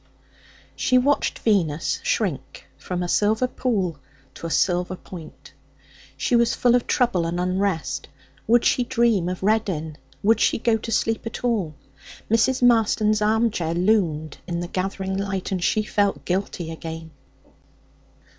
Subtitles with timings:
[0.75, 3.99] She watched Venus shrink from a silver pool
[4.33, 5.53] to a silver point.
[6.17, 8.07] She was full of trouble and unrest.
[8.47, 9.97] Would she dream of Reddin?
[10.23, 11.75] Would she go to sleep at all?
[12.31, 12.63] Mrs.
[12.63, 17.11] Marston's armchair loomed in the gathering light, and she felt guilty again.